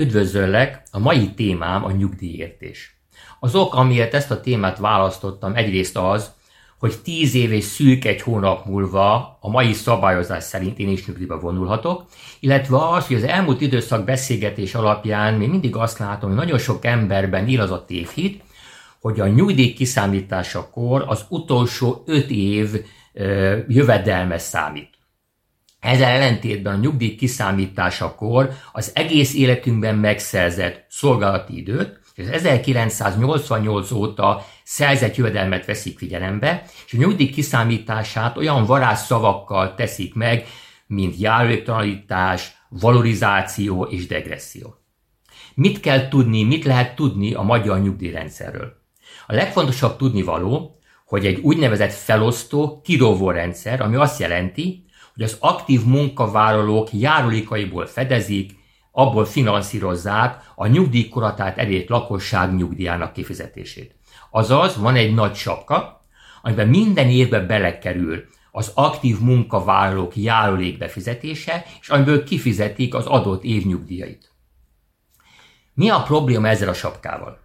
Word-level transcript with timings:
Üdvözöllek! 0.00 0.82
A 0.90 0.98
mai 0.98 1.30
témám 1.30 1.84
a 1.84 1.90
nyugdíjértés. 1.90 2.96
Az 3.40 3.54
ok, 3.54 3.74
amiért 3.74 4.14
ezt 4.14 4.30
a 4.30 4.40
témát 4.40 4.78
választottam, 4.78 5.54
egyrészt 5.54 5.96
az, 5.96 6.30
hogy 6.78 6.94
tíz 7.04 7.34
év 7.34 7.52
és 7.52 7.64
szűk 7.64 8.04
egy 8.04 8.22
hónap 8.22 8.66
múlva 8.66 9.38
a 9.40 9.50
mai 9.50 9.72
szabályozás 9.72 10.44
szerint 10.44 10.78
én 10.78 10.88
is 10.88 11.06
nyugdíjba 11.06 11.40
vonulhatok, 11.40 12.04
illetve 12.40 12.88
az, 12.88 13.06
hogy 13.06 13.16
az 13.16 13.22
elmúlt 13.22 13.60
időszak 13.60 14.04
beszélgetés 14.04 14.74
alapján 14.74 15.34
még 15.34 15.48
mindig 15.48 15.76
azt 15.76 15.98
látom, 15.98 16.28
hogy 16.28 16.38
nagyon 16.38 16.58
sok 16.58 16.84
emberben 16.84 17.48
ír 17.48 17.60
az 17.60 17.70
a 17.70 17.84
tévhit, 17.84 18.42
hogy 19.00 19.20
a 19.20 19.26
nyugdíj 19.26 19.72
kiszámításakor 19.72 21.04
az 21.06 21.24
utolsó 21.28 22.02
öt 22.06 22.30
év 22.30 22.84
jövedelme 23.68 24.38
számít. 24.38 24.99
Ezzel 25.80 26.08
ellentétben 26.10 26.74
a 26.74 26.80
nyugdíj 26.80 27.14
kiszámításakor 27.14 28.50
az 28.72 28.90
egész 28.94 29.34
életünkben 29.34 29.94
megszerzett 29.94 30.84
szolgálati 30.88 31.56
időt, 31.56 32.00
és 32.14 32.26
az 32.26 32.32
1988 32.32 33.90
óta 33.90 34.46
szerzett 34.64 35.16
jövedelmet 35.16 35.66
veszik 35.66 35.98
figyelembe, 35.98 36.62
és 36.86 36.92
a 36.92 36.96
nyugdíj 36.96 37.30
kiszámítását 37.30 38.36
olyan 38.36 38.64
varázsszavakkal 38.64 39.74
teszik 39.74 40.14
meg, 40.14 40.46
mint 40.86 41.18
járuléktalanítás, 41.18 42.52
valorizáció 42.68 43.84
és 43.84 44.06
degresszió. 44.06 44.74
Mit 45.54 45.80
kell 45.80 46.08
tudni, 46.08 46.42
mit 46.44 46.64
lehet 46.64 46.94
tudni 46.94 47.34
a 47.34 47.42
magyar 47.42 47.80
nyugdíjrendszerről? 47.80 48.72
A 49.26 49.34
legfontosabb 49.34 49.96
tudnivaló, 49.96 50.78
hogy 51.06 51.26
egy 51.26 51.38
úgynevezett 51.38 51.92
felosztó, 51.92 52.80
kirovó 52.84 53.30
rendszer, 53.30 53.80
ami 53.80 53.96
azt 53.96 54.20
jelenti, 54.20 54.84
hogy 55.20 55.28
az 55.28 55.36
aktív 55.40 55.84
munkavállalók 55.84 56.92
járulékaiból 56.92 57.86
fedezik, 57.86 58.50
abból 58.92 59.24
finanszírozzák 59.24 60.52
a 60.54 60.66
nyugdíjkoratát 60.66 61.58
elért 61.58 61.88
lakosság 61.88 62.54
nyugdíjának 62.54 63.12
kifizetését. 63.12 63.94
Azaz 64.30 64.76
van 64.76 64.94
egy 64.94 65.14
nagy 65.14 65.34
sapka, 65.34 66.04
amiben 66.42 66.68
minden 66.68 67.08
évben 67.08 67.46
belekerül 67.46 68.24
az 68.50 68.72
aktív 68.74 69.18
munkavállalók 69.20 70.16
járulék 70.16 70.78
befizetése, 70.78 71.64
és 71.80 71.88
amiből 71.88 72.24
kifizetik 72.24 72.94
az 72.94 73.06
adott 73.06 73.44
év 73.44 73.66
nyugdíjait. 73.66 74.32
Mi 75.74 75.88
a 75.88 76.02
probléma 76.02 76.48
ezzel 76.48 76.68
a 76.68 76.74
sapkával? 76.74 77.40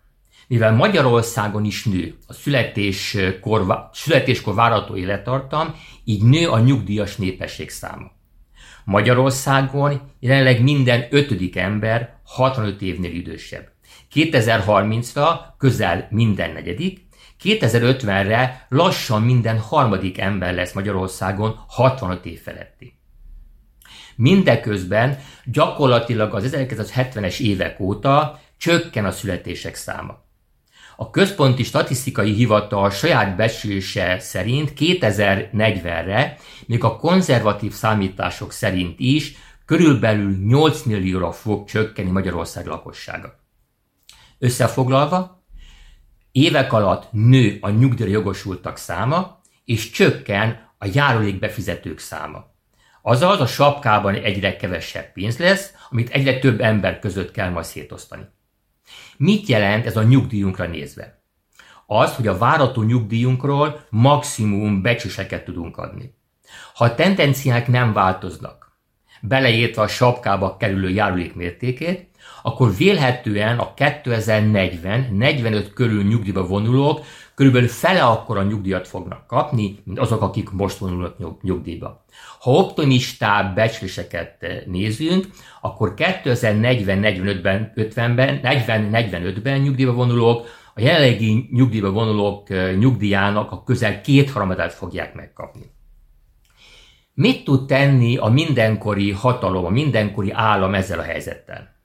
Mivel 0.48 0.74
Magyarországon 0.74 1.66
is 1.66 1.86
nő 1.86 2.18
a 2.28 2.34
születéskor, 2.34 3.90
születéskor 3.94 4.56
várható 4.56 4.96
élettartam, 4.96 5.76
így 6.04 6.24
nő 6.24 6.50
a 6.50 6.60
nyugdíjas 6.60 7.16
népesség 7.16 7.70
száma. 7.70 8.12
Magyarországon 8.84 10.02
jelenleg 10.20 10.62
minden 10.62 11.08
ötödik 11.10 11.56
ember 11.56 12.20
65 12.24 12.82
évnél 12.82 13.14
idősebb. 13.14 13.72
2030-ra 14.14 15.30
közel 15.58 16.08
minden 16.10 16.52
negyedik, 16.52 17.06
2050-re 17.44 18.66
lassan 18.70 19.22
minden 19.22 19.60
harmadik 19.60 20.18
ember 20.18 20.54
lesz 20.54 20.74
Magyarországon 20.74 21.60
65 21.68 22.26
év 22.26 22.42
feletti. 22.42 23.00
Mindeközben 24.16 25.20
gyakorlatilag 25.46 26.34
az 26.34 26.50
1970-es 26.52 27.40
évek 27.40 27.80
óta 27.80 28.40
csökken 28.58 29.06
a 29.06 29.12
születések 29.12 29.76
száma. 29.76 30.25
A 30.98 31.10
Központi 31.10 31.64
Statisztikai 31.64 32.34
Hivatal 32.34 32.90
saját 32.90 33.36
becslése 33.36 34.20
szerint 34.20 34.74
2040-re, 34.78 36.38
még 36.66 36.84
a 36.84 36.96
konzervatív 36.96 37.72
számítások 37.72 38.52
szerint 38.52 39.00
is, 39.00 39.36
körülbelül 39.66 40.38
8 40.46 40.84
millióra 40.84 41.32
fog 41.32 41.68
csökkenni 41.68 42.12
Magyarország 42.12 42.66
lakossága. 42.66 43.40
Összefoglalva, 44.40 45.44
évek 46.32 46.74
alatt 46.74 47.12
nő 47.12 47.58
a 47.62 47.70
nyugdíjra 47.70 48.12
jogosultak 48.12 48.78
száma, 48.78 49.42
és 49.66 49.90
csökken 49.90 50.74
a 50.78 50.88
járulékbefizetők 50.94 52.00
száma. 52.00 52.54
Azaz 53.02 53.40
a 53.40 53.46
sapkában 53.46 54.14
egyre 54.16 54.56
kevesebb 54.56 55.12
pénz 55.14 55.38
lesz, 55.38 55.74
amit 55.90 56.10
egyre 56.10 56.40
több 56.40 56.62
ember 56.62 57.00
között 57.00 57.32
kell 57.32 57.50
majd 57.50 57.66
szétosztani. 57.66 58.24
Mit 59.18 59.48
jelent 59.48 59.86
ez 59.86 59.98
a 59.98 60.04
nyugdíjunkra 60.04 60.68
nézve? 60.68 61.24
Az, 61.86 62.16
hogy 62.16 62.28
a 62.28 62.38
várató 62.38 62.84
nyugdíjunkról 62.84 63.86
maximum 63.90 64.82
becséseket 64.82 65.46
tudunk 65.46 65.78
adni. 65.78 66.14
Ha 66.74 66.86
a 66.86 66.96
tendenciák 66.96 67.68
nem 67.68 67.94
változnak, 67.94 68.65
beleértve 69.22 69.82
a 69.82 69.88
sapkába 69.88 70.58
kerülő 70.58 70.90
járulék 70.90 71.36
mértékét, 71.36 72.08
akkor 72.42 72.76
vélhetően 72.76 73.60
a 73.60 73.74
2040-45 73.74 75.66
körül 75.74 76.04
nyugdíjba 76.04 76.48
vonulók 76.48 77.00
körülbelül 77.36 77.68
fele 77.68 78.04
akkora 78.04 78.44
nyugdíjat 78.44 78.88
fognak 78.88 79.28
kapni, 79.28 79.80
mint 79.84 80.00
azok, 80.00 80.22
akik 80.22 80.50
most 80.50 80.78
vonulnak 80.78 81.42
nyugdíjba. 81.42 82.06
Ha 82.40 82.52
optimistább 82.52 83.56
becsléseket 83.56 84.46
nézünk, 84.66 85.28
akkor 85.62 85.94
2040-45-ben, 85.98 87.74
50-ben, 87.76 88.40
40-45-ben 88.44 89.60
nyugdíjba 89.60 89.94
vonulók 89.94 90.46
a 90.74 90.82
jelenlegi 90.82 91.50
nyugdíjba 91.52 91.92
vonulók 91.92 92.48
nyugdíjának 92.80 93.52
a 93.52 93.64
közel 93.64 94.02
kétharmadát 94.02 94.74
fogják 94.74 95.14
megkapni. 95.14 95.75
Mit 97.16 97.44
tud 97.44 97.68
tenni 97.68 98.18
a 98.18 98.28
mindenkori 98.28 99.12
hatalom, 99.12 99.66
a 99.66 99.70
mindenkori 99.70 100.32
állam 100.32 100.74
ezzel 100.74 101.00
a 101.00 101.04
helyzettel? 101.04 101.76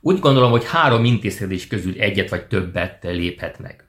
Úgy 0.00 0.18
gondolom, 0.18 0.50
hogy 0.50 0.64
három 0.64 1.04
intézkedés 1.04 1.66
közül 1.66 2.00
egyet 2.00 2.30
vagy 2.30 2.46
többet 2.46 3.02
léphet 3.02 3.58
meg. 3.58 3.84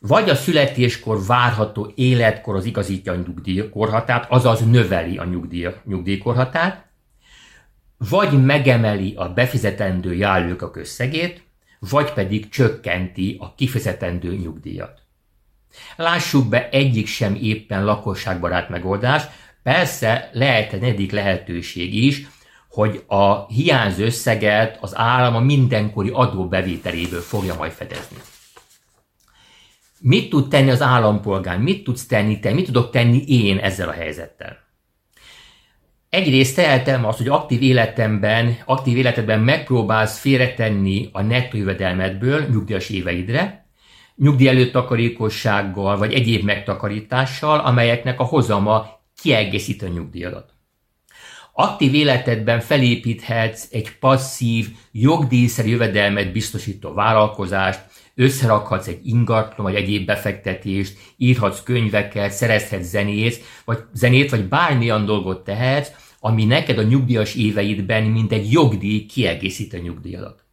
Vagy 0.00 0.30
a 0.30 0.34
születéskor 0.34 1.26
várható 1.26 1.92
életkor 1.94 2.56
az 2.56 2.64
igazítja 2.64 3.12
a 3.12 3.16
nyugdíjkorhatát, 3.16 4.26
azaz 4.30 4.60
növeli 4.60 5.18
a 5.18 5.24
nyugdíj, 5.24 5.68
nyugdíjkorhatát, 5.84 6.86
vagy 8.08 8.44
megemeli 8.44 9.14
a 9.16 9.32
befizetendő 9.32 10.14
járulékok 10.14 10.76
összegét, 10.76 11.42
vagy 11.78 12.12
pedig 12.12 12.48
csökkenti 12.48 13.36
a 13.40 13.54
kifizetendő 13.54 14.34
nyugdíjat. 14.34 14.99
Lássuk 15.96 16.48
be, 16.48 16.68
egyik 16.68 17.06
sem 17.06 17.38
éppen 17.40 17.84
lakosságbarát 17.84 18.68
megoldás, 18.68 19.22
persze 19.62 20.30
lehet 20.32 20.72
egy 20.72 20.80
negyedik 20.80 21.12
lehetőség 21.12 21.94
is, 21.94 22.26
hogy 22.68 23.04
a 23.06 23.46
hiányzó 23.46 24.04
összeget 24.04 24.78
az 24.80 24.96
állam 24.96 25.34
a 25.34 25.40
mindenkori 25.40 26.10
adóbevételéből 26.12 27.20
fogja 27.20 27.54
majd 27.54 27.72
fedezni. 27.72 28.16
Mit 29.98 30.30
tud 30.30 30.48
tenni 30.48 30.70
az 30.70 30.82
állampolgár? 30.82 31.58
Mit 31.58 31.84
tudsz 31.84 32.06
tenni 32.06 32.40
te? 32.40 32.52
Mit 32.52 32.64
tudok 32.64 32.90
tenni 32.90 33.24
én 33.26 33.58
ezzel 33.58 33.88
a 33.88 33.92
helyzettel? 33.92 34.58
Egyrészt 36.10 36.56
tehetem 36.56 37.04
azt, 37.04 37.18
hogy 37.18 37.28
aktív 37.28 37.62
életemben, 37.62 38.56
aktív 38.64 38.96
életedben 38.96 39.40
megpróbálsz 39.40 40.18
félretenni 40.18 41.08
a 41.12 41.22
nettó 41.22 41.56
jövedelmedből 41.56 42.46
nyugdíjas 42.48 42.88
éveidre, 42.88 43.59
nyugdíj 44.20 44.48
előtt 44.48 44.72
takarékossággal 44.72 45.98
vagy 45.98 46.12
egyéb 46.12 46.44
megtakarítással, 46.44 47.58
amelyeknek 47.58 48.20
a 48.20 48.24
hozama 48.24 48.86
kiegészít 49.22 49.82
a 49.82 49.88
nyugdíjadat. 49.88 50.54
Aktív 51.52 51.94
életedben 51.94 52.60
felépíthetsz 52.60 53.66
egy 53.70 53.98
passzív, 53.98 54.68
jogdíjszerű 54.92 55.68
jövedelmet 55.68 56.32
biztosító 56.32 56.92
vállalkozást, 56.92 57.80
összerakhatsz 58.14 58.86
egy 58.86 59.00
ingatlan 59.02 59.66
vagy 59.66 59.74
egyéb 59.74 60.06
befektetést, 60.06 60.98
írhatsz 61.16 61.62
könyveket, 61.62 62.32
szerezhetsz 62.32 62.88
zenét, 62.88 63.44
vagy 63.64 63.78
zenét, 63.92 64.30
vagy 64.30 64.48
bármilyen 64.48 65.04
dolgot 65.04 65.44
tehetsz, 65.44 65.90
ami 66.20 66.44
neked 66.44 66.78
a 66.78 66.82
nyugdíjas 66.82 67.34
éveidben 67.34 68.02
mint 68.02 68.32
egy 68.32 68.52
jogdíj 68.52 69.06
kiegészít 69.06 69.74
a 69.74 69.78
nyugdíjadat. 69.78 70.44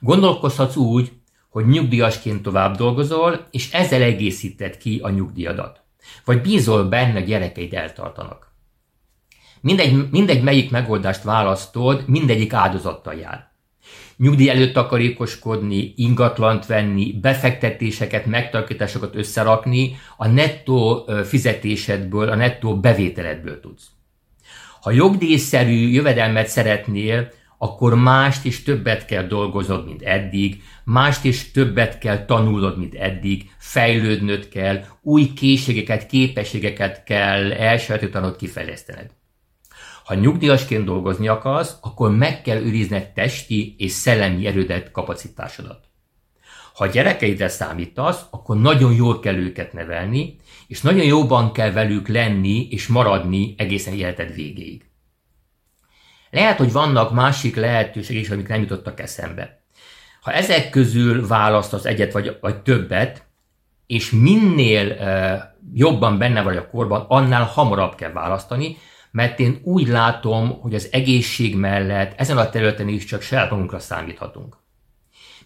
Gondolkozhatsz 0.00 0.76
úgy, 0.76 1.12
hogy 1.54 1.66
nyugdíjasként 1.66 2.42
tovább 2.42 2.76
dolgozol, 2.76 3.46
és 3.50 3.72
ezzel 3.72 4.02
egészíted 4.02 4.76
ki 4.76 5.00
a 5.02 5.10
nyugdíjadat. 5.10 5.80
Vagy 6.24 6.40
bízol 6.40 6.84
benne, 6.84 7.18
a 7.18 7.22
gyerekeid 7.22 7.74
eltartanak. 7.74 8.52
Mindegy, 9.60 10.10
mindegy 10.10 10.42
melyik 10.42 10.70
megoldást 10.70 11.22
választod, 11.22 12.04
mindegyik 12.06 12.52
áldozattal 12.52 13.14
jár 13.14 13.52
nyugdíj 14.16 14.50
előtt 14.50 14.72
takarékoskodni, 14.72 15.92
ingatlant 15.96 16.66
venni, 16.66 17.12
befektetéseket, 17.12 18.26
megtarkításokat 18.26 19.14
összerakni, 19.14 19.96
a 20.16 20.26
nettó 20.26 21.08
fizetésedből, 21.24 22.28
a 22.28 22.34
nettó 22.34 22.80
bevételedből 22.80 23.60
tudsz. 23.60 23.86
Ha 24.80 24.90
jogdíjszerű 24.90 25.88
jövedelmet 25.88 26.46
szeretnél, 26.46 27.32
akkor 27.64 27.94
mást 27.94 28.44
is 28.44 28.62
többet 28.62 29.04
kell 29.04 29.22
dolgoznod, 29.22 29.86
mint 29.86 30.02
eddig, 30.02 30.62
mást 30.84 31.24
is 31.24 31.50
többet 31.50 31.98
kell 31.98 32.24
tanulnod, 32.24 32.78
mint 32.78 32.94
eddig, 32.94 33.50
fejlődnöd 33.58 34.48
kell, 34.48 34.84
új 35.02 35.32
készségeket, 35.32 36.06
képességeket 36.06 37.04
kell 37.04 37.52
elsajátítanod, 37.52 38.36
kifejlesztened. 38.36 39.10
Ha 40.04 40.14
nyugdíjasként 40.14 40.84
dolgozni 40.84 41.28
akarsz, 41.28 41.76
akkor 41.80 42.16
meg 42.16 42.42
kell 42.42 42.56
őrizned 42.56 43.12
testi 43.12 43.74
és 43.78 43.92
szellemi 43.92 44.46
erődet 44.46 44.90
kapacitásodat. 44.90 45.84
Ha 46.74 46.86
gyerekeidre 46.86 47.48
számítasz, 47.48 48.24
akkor 48.30 48.56
nagyon 48.56 48.94
jól 48.94 49.20
kell 49.20 49.36
őket 49.36 49.72
nevelni, 49.72 50.36
és 50.66 50.80
nagyon 50.80 51.04
jóban 51.04 51.52
kell 51.52 51.70
velük 51.70 52.08
lenni 52.08 52.68
és 52.70 52.86
maradni 52.86 53.54
egészen 53.58 53.94
életed 53.94 54.34
végéig. 54.34 54.84
Lehet, 56.34 56.58
hogy 56.58 56.72
vannak 56.72 57.12
másik 57.12 57.56
lehetőségek 57.56 58.22
is, 58.22 58.30
amik 58.30 58.48
nem 58.48 58.60
jutottak 58.60 59.00
eszembe. 59.00 59.62
Ha 60.20 60.32
ezek 60.32 60.70
közül 60.70 61.26
választasz 61.26 61.84
egyet 61.84 62.12
vagy, 62.12 62.36
vagy 62.40 62.56
többet, 62.56 63.26
és 63.86 64.10
minél 64.10 64.86
uh, 64.86 65.42
jobban 65.74 66.18
benne 66.18 66.42
vagy 66.42 66.56
a 66.56 66.68
korban, 66.68 67.04
annál 67.08 67.44
hamarabb 67.44 67.94
kell 67.94 68.12
választani, 68.12 68.76
mert 69.10 69.40
én 69.40 69.60
úgy 69.62 69.88
látom, 69.88 70.60
hogy 70.60 70.74
az 70.74 70.88
egészség 70.92 71.56
mellett 71.56 72.20
ezen 72.20 72.38
a 72.38 72.50
területen 72.50 72.88
is 72.88 73.04
csak 73.04 73.22
saját 73.22 73.50
magunkra 73.50 73.78
számíthatunk. 73.78 74.56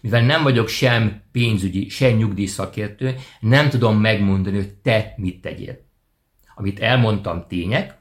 Mivel 0.01 0.21
nem 0.21 0.43
vagyok 0.43 0.67
sem 0.67 1.21
pénzügyi, 1.31 1.89
sem 1.89 2.15
nyugdíjszakértő, 2.15 3.15
nem 3.39 3.69
tudom 3.69 3.99
megmondani, 3.99 4.55
hogy 4.55 4.73
te 4.73 5.13
mit 5.17 5.41
tegyél. 5.41 5.77
Amit 6.55 6.79
elmondtam 6.79 7.45
tények, 7.47 7.98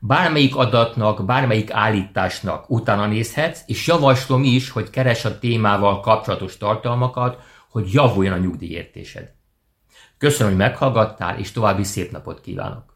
bármelyik 0.00 0.56
adatnak, 0.56 1.24
bármelyik 1.24 1.70
állításnak 1.70 2.70
utána 2.70 3.06
nézhetsz, 3.06 3.60
és 3.66 3.86
javaslom 3.86 4.44
is, 4.44 4.70
hogy 4.70 4.90
keres 4.90 5.24
a 5.24 5.38
témával 5.38 6.00
kapcsolatos 6.00 6.56
tartalmakat, 6.56 7.42
hogy 7.70 7.92
javuljon 7.92 8.32
a 8.32 8.38
nyugdíjértésed. 8.38 9.34
Köszönöm, 10.18 10.48
hogy 10.48 10.60
meghallgattál, 10.60 11.38
és 11.38 11.52
további 11.52 11.84
szép 11.84 12.10
napot 12.10 12.40
kívánok! 12.40 12.95